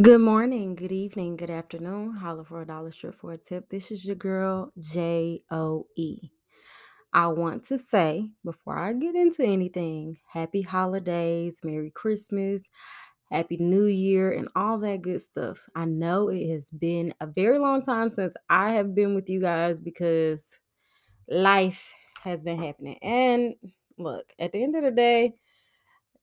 [0.00, 2.12] Good morning, good evening, good afternoon.
[2.12, 3.68] Holla for a dollar strip for a tip.
[3.68, 6.30] This is your girl, J O E.
[7.12, 12.62] I want to say, before I get into anything, happy holidays, Merry Christmas,
[13.32, 15.68] Happy New Year, and all that good stuff.
[15.74, 19.40] I know it has been a very long time since I have been with you
[19.40, 20.60] guys because
[21.28, 21.92] life
[22.22, 22.98] has been happening.
[23.02, 23.54] And
[23.98, 25.32] look, at the end of the day,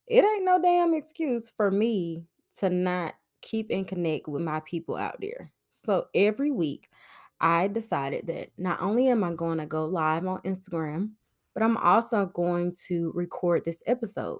[0.07, 2.23] it ain't no damn excuse for me
[2.59, 3.15] to not
[3.45, 5.51] keep and connect with my people out there.
[5.69, 6.89] So every week,
[7.39, 11.11] I decided that not only am I going to go live on Instagram,
[11.53, 14.39] but I'm also going to record this episode.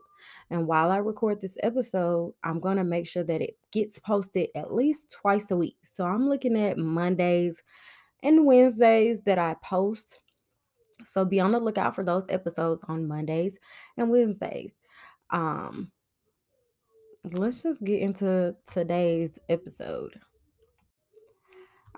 [0.49, 4.49] And while I record this episode, I'm going to make sure that it gets posted
[4.55, 5.77] at least twice a week.
[5.83, 7.63] So I'm looking at Mondays
[8.23, 10.19] and Wednesdays that I post.
[11.03, 13.57] So be on the lookout for those episodes on Mondays
[13.97, 14.73] and Wednesdays.
[15.29, 15.91] Um,
[17.33, 20.19] let's just get into today's episode.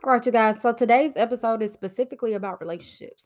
[0.03, 0.61] All right, you guys.
[0.61, 3.25] So today's episode is specifically about relationships.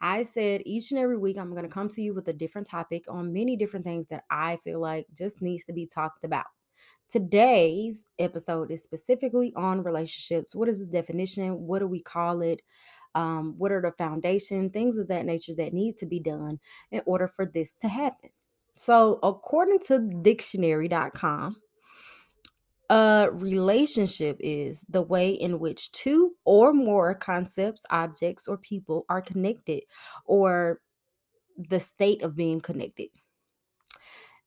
[0.00, 2.68] I said each and every week I'm going to come to you with a different
[2.68, 6.46] topic on many different things that I feel like just needs to be talked about.
[7.08, 10.54] Today's episode is specifically on relationships.
[10.54, 11.66] What is the definition?
[11.66, 12.62] What do we call it?
[13.14, 16.58] Um, what are the foundation things of that nature that need to be done
[16.90, 18.30] in order for this to happen?
[18.74, 21.56] So, according to dictionary.com,
[22.90, 29.22] a relationship is the way in which two or more concepts, objects, or people are
[29.22, 29.82] connected,
[30.26, 30.80] or
[31.56, 33.08] the state of being connected.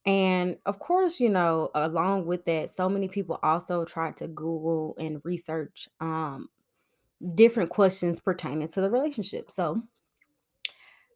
[0.06, 4.96] And of course, you know, along with that, so many people also try to Google
[5.00, 6.50] and research um,
[7.34, 9.50] different questions pertaining to the relationship.
[9.50, 9.82] So,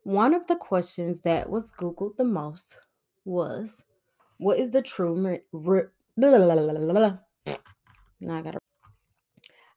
[0.03, 2.79] one of the questions that was Googled the most
[3.29, 3.83] was
[4.37, 5.83] what is the true re-
[8.19, 8.59] now I gotta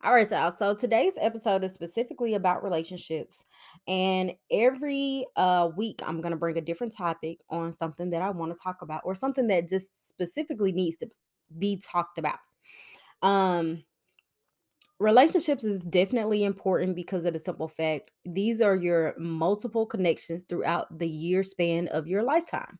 [0.04, 0.50] all right, y'all.
[0.50, 3.44] So today's episode is specifically about relationships.
[3.86, 8.50] And every uh week I'm gonna bring a different topic on something that I want
[8.50, 11.10] to talk about or something that just specifically needs to
[11.56, 12.40] be talked about.
[13.22, 13.84] Um
[14.98, 20.98] relationships is definitely important because of the simple fact these are your multiple connections throughout
[20.98, 22.76] the year span of your lifetime.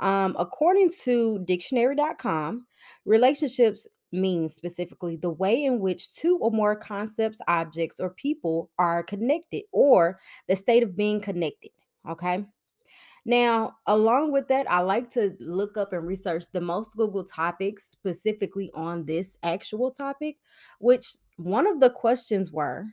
[0.00, 2.66] Um, according to dictionary.com,
[3.04, 9.02] relationships means specifically the way in which two or more concepts, objects, or people are
[9.02, 10.18] connected or
[10.48, 11.70] the state of being connected.
[12.08, 12.44] Okay.
[13.24, 17.90] Now, along with that, I like to look up and research the most Google topics
[17.90, 20.36] specifically on this actual topic,
[20.78, 22.84] which one of the questions were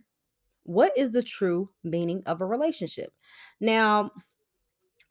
[0.64, 3.14] what is the true meaning of a relationship?
[3.60, 4.12] Now,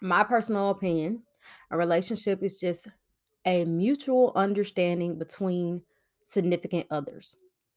[0.00, 1.22] my personal opinion,
[1.72, 2.86] a relationship is just
[3.44, 5.82] a mutual understanding between
[6.24, 7.36] significant others.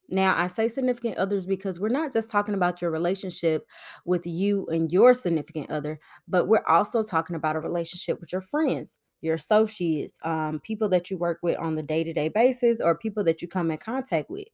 [0.10, 3.66] Now, I say significant others because we're not just talking about your relationship
[4.06, 8.42] with you and your significant other, but we're also talking about a relationship with your
[8.42, 12.80] friends, your associates, um, people that you work with on the day to day basis,
[12.80, 14.48] or people that you come in contact with.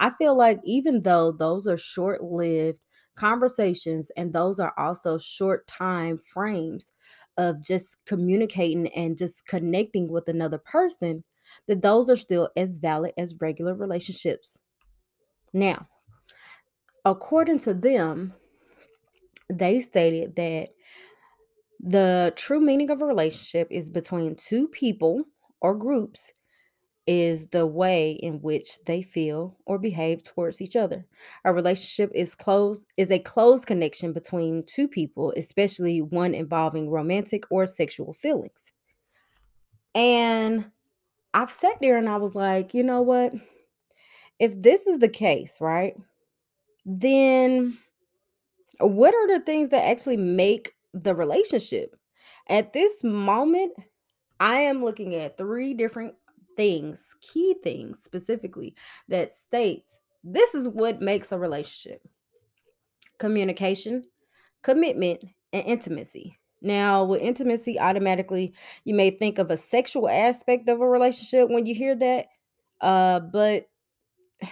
[0.00, 2.80] I feel like even though those are short lived
[3.14, 6.92] conversations and those are also short time frames
[7.38, 11.24] of just communicating and just connecting with another person,
[11.68, 14.58] that those are still as valid as regular relationships.
[15.52, 15.88] Now,
[17.04, 18.34] according to them,
[19.48, 20.70] they stated that
[21.78, 25.24] the true meaning of a relationship is between two people
[25.60, 26.32] or groups
[27.06, 31.06] is the way in which they feel or behave towards each other.
[31.44, 37.44] A relationship is close is a close connection between two people, especially one involving romantic
[37.50, 38.72] or sexual feelings.
[39.94, 40.70] And
[41.32, 43.34] I've sat there and I was like, you know what?
[44.38, 45.94] If this is the case, right?
[46.84, 47.78] Then
[48.78, 51.96] what are the things that actually make the relationship?
[52.48, 53.72] At this moment,
[54.38, 56.14] I am looking at three different
[56.56, 58.74] things, key things specifically,
[59.08, 62.02] that states this is what makes a relationship
[63.18, 64.02] communication,
[64.62, 66.38] commitment, and intimacy.
[66.60, 68.54] Now, with intimacy, automatically
[68.84, 72.26] you may think of a sexual aspect of a relationship when you hear that.
[72.80, 73.68] Uh, but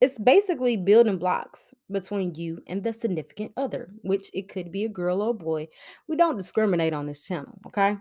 [0.00, 4.88] it's basically building blocks between you and the significant other, which it could be a
[4.88, 5.68] girl or a boy.
[6.08, 7.96] We don't discriminate on this channel, okay?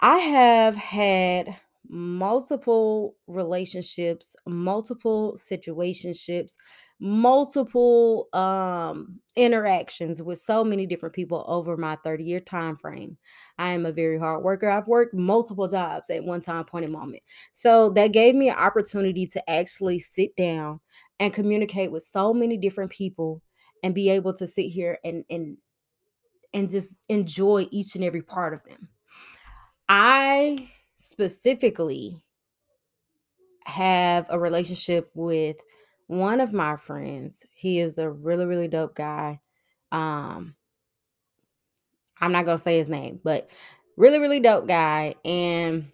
[0.00, 1.56] I have had
[1.88, 6.52] multiple relationships, multiple situationships,
[7.02, 13.16] multiple um interactions with so many different people over my 30 year time frame.
[13.58, 14.68] I am a very hard worker.
[14.70, 17.22] I've worked multiple jobs at one time point in moment.
[17.52, 20.80] So that gave me an opportunity to actually sit down
[21.18, 23.42] and communicate with so many different people
[23.82, 25.56] and be able to sit here and and
[26.54, 28.88] and just enjoy each and every part of them.
[29.92, 32.22] I specifically
[33.64, 35.56] have a relationship with
[36.06, 37.44] one of my friends.
[37.56, 39.40] He is a really, really dope guy.
[39.90, 40.54] Um,
[42.20, 43.50] I'm not gonna say his name, but
[43.96, 45.16] really, really dope guy.
[45.24, 45.90] And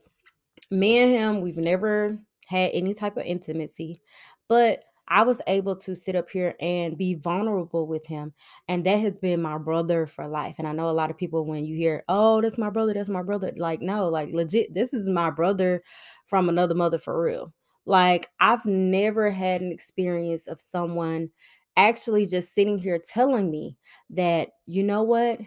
[0.70, 4.02] me and him, we've never had any type of intimacy,
[4.46, 8.32] but I was able to sit up here and be vulnerable with him.
[8.69, 10.56] And that has been my brother for life.
[10.58, 13.08] And I know a lot of people, when you hear, oh, that's my brother, that's
[13.08, 15.82] my brother, like, no, like, legit, this is my brother
[16.26, 17.53] from another mother for real.
[17.85, 21.31] Like, I've never had an experience of someone
[21.76, 23.76] actually just sitting here telling me
[24.11, 25.41] that, you know what,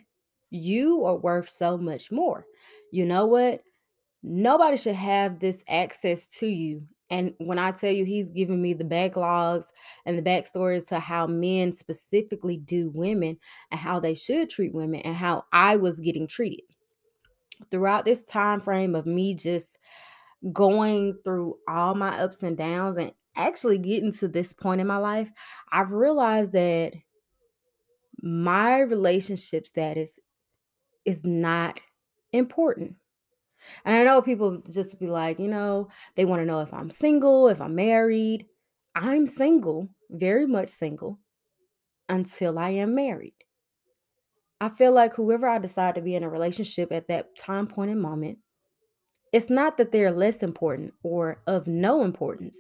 [0.52, 2.46] you are worth so much more.
[2.92, 3.62] You know what?
[4.24, 6.84] Nobody should have this access to you.
[7.10, 9.66] And when I tell you he's giving me the backlogs
[10.06, 13.38] and the backstories to how men specifically do women
[13.72, 16.66] and how they should treat women and how I was getting treated.
[17.72, 19.78] Throughout this time frame of me just
[20.54, 24.98] going through all my ups and downs and actually getting to this point in my
[24.98, 25.30] life,
[25.72, 26.94] I've realized that
[28.22, 30.20] my relationship status
[31.06, 31.80] is not
[32.32, 32.98] important.
[33.86, 36.90] And I know people just be like, you know, they want to know if I'm
[36.90, 38.46] single, if I'm married.
[38.96, 41.20] I'm single, very much single,
[42.08, 43.36] until I am married.
[44.62, 47.92] I feel like whoever I decide to be in a relationship at that time point
[47.92, 48.40] and moment,
[49.32, 52.58] it's not that they're less important or of no importance.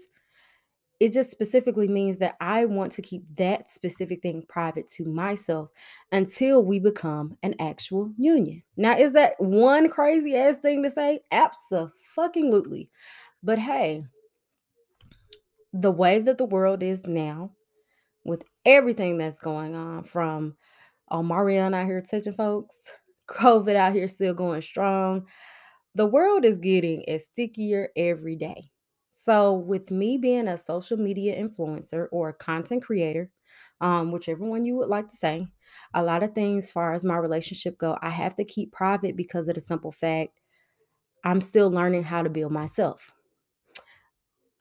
[0.99, 5.69] It just specifically means that I want to keep that specific thing private to myself
[6.11, 8.63] until we become an actual union.
[8.75, 11.21] Now, is that one crazy ass thing to say?
[11.31, 12.89] Absolutely.
[13.41, 14.03] But hey,
[15.71, 17.51] the way that the world is now,
[18.25, 20.55] with everything that's going on, from
[21.11, 22.75] Omarion out here touching folks,
[23.29, 25.27] COVID out here still going strong,
[25.95, 28.71] the world is getting as stickier every day.
[29.21, 33.29] So, with me being a social media influencer or a content creator,
[33.81, 35.47] um, whichever one you would like to say,
[35.93, 39.15] a lot of things as far as my relationship go, I have to keep private
[39.15, 40.39] because of the simple fact
[41.23, 43.13] I'm still learning how to build myself.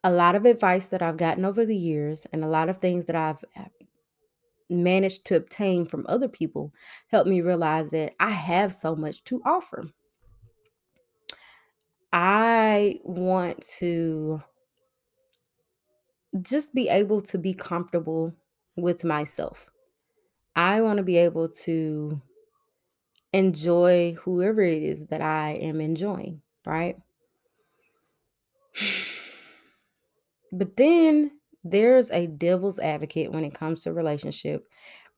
[0.03, 3.05] A lot of advice that I've gotten over the years and a lot of things
[3.07, 3.67] that I've uh,
[4.71, 6.73] managed to obtain from other people
[7.09, 9.91] helped me realize that I have so much to offer.
[12.13, 14.43] I want to
[16.43, 18.35] just be able to be comfortable
[18.77, 19.67] with myself.
[20.57, 22.21] I want to be able to
[23.33, 26.97] enjoy whoever it is that I am enjoying, right?
[30.51, 31.33] But then
[31.63, 34.67] there's a devil's advocate when it comes to relationship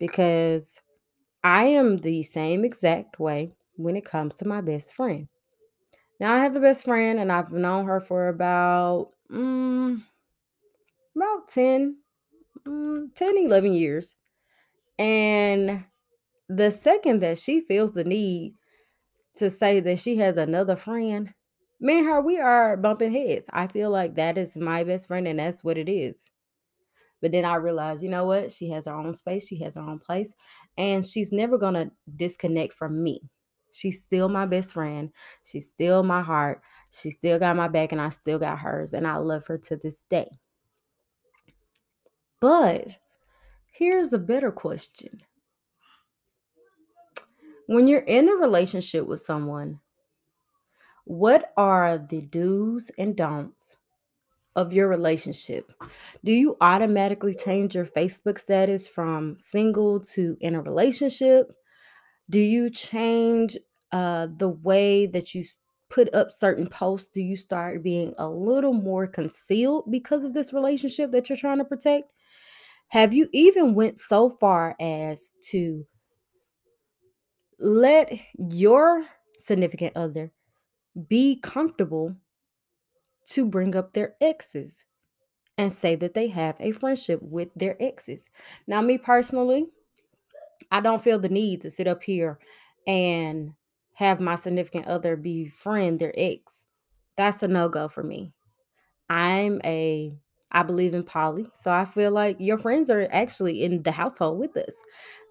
[0.01, 0.83] because
[1.45, 5.29] I am the same exact way when it comes to my best friend.
[6.21, 10.03] Now I have a best friend and I've known her for about mm,
[11.17, 12.01] about 10
[12.67, 14.17] mm, 10 11 years.
[14.99, 15.85] And
[16.49, 18.55] the second that she feels the need
[19.37, 21.35] to say that she has another friend
[21.81, 23.47] me and her we are bumping heads.
[23.53, 26.31] I feel like that is my best friend and that's what it is.
[27.23, 28.53] But then i realized you know what?
[28.53, 29.47] She has her own space.
[29.49, 30.35] She has her own place.
[30.79, 33.23] And she's never gonna disconnect from me
[33.73, 35.13] she's still my best friend
[35.45, 39.07] she's still my heart she still got my back and i still got hers and
[39.07, 40.29] i love her to this day
[42.41, 42.99] but
[43.73, 45.23] here's a better question
[47.71, 49.81] when you're in a relationship with someone,
[51.05, 53.77] what are the do's and don'ts
[54.57, 55.73] of your relationship?
[56.25, 61.53] Do you automatically change your Facebook status from single to in a relationship?
[62.31, 63.59] Do you change
[63.93, 65.45] uh, the way that you
[65.91, 67.11] put up certain posts?
[67.13, 71.59] Do you start being a little more concealed because of this relationship that you're trying
[71.59, 72.11] to protect?
[72.89, 75.87] Have you even went so far as to
[77.59, 79.05] let your
[79.39, 80.33] significant other
[81.09, 82.17] be comfortable
[83.27, 84.85] to bring up their exes
[85.57, 88.31] and say that they have a friendship with their exes.
[88.67, 89.67] Now, me personally,
[90.71, 92.39] I don't feel the need to sit up here
[92.87, 93.53] and
[93.95, 96.67] have my significant other befriend their ex.
[97.17, 98.33] that's a no-go for me.
[99.09, 100.17] I'm a
[100.53, 104.39] I believe in poly, so I feel like your friends are actually in the household
[104.39, 104.75] with us.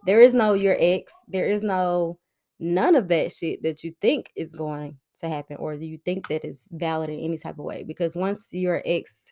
[0.06, 2.20] There is no your ex, there is no
[2.60, 6.46] none of that shit that you think is going to happen or you think that
[6.46, 9.32] is valid in any type of way because once your ex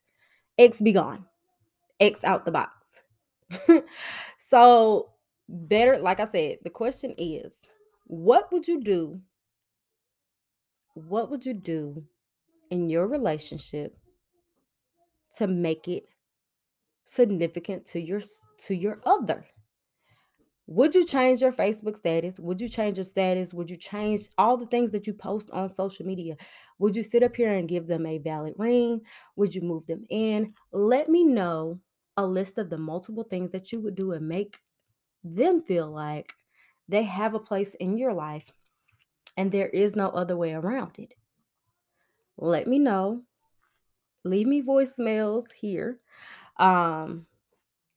[0.57, 1.25] ex be gone.
[1.99, 2.71] X out the box.
[4.39, 5.09] so
[5.49, 7.61] better like I said, the question is,
[8.05, 9.21] what would you do?
[10.93, 12.03] What would you do
[12.71, 13.97] in your relationship
[15.37, 16.07] to make it
[17.05, 18.21] significant to your
[18.65, 19.45] to your other?
[20.69, 22.39] Would you change your Facebook status?
[22.39, 23.53] Would you change your status?
[23.53, 26.35] Would you change all the things that you post on social media?
[26.79, 28.99] Would you sit up here and give them a valid ring?
[29.37, 30.53] Would you move them in?
[30.73, 31.79] Let me know
[32.17, 34.57] a list of the multiple things that you would do and make
[35.35, 36.33] them feel like
[36.87, 38.45] they have a place in your life
[39.35, 41.13] and there is no other way around it.
[42.37, 43.23] Let me know.
[44.23, 45.99] Leave me voicemails here.
[46.57, 47.25] Um,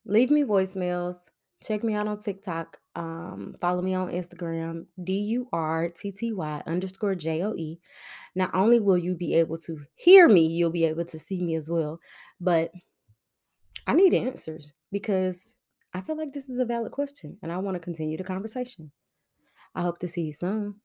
[0.05, 1.31] leave me voicemails.
[1.63, 2.79] Check me out on TikTok.
[2.95, 7.79] Um, follow me on Instagram, D U R T T Y underscore J O E.
[8.35, 11.55] Not only will you be able to hear me, you'll be able to see me
[11.55, 12.01] as well.
[12.41, 12.73] But
[13.87, 15.57] I need answers because
[15.93, 18.93] I feel like this is a valid question and I want to continue the conversation.
[19.75, 20.81] I hope to see you soon.